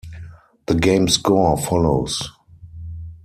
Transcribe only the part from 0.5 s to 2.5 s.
The game score follows.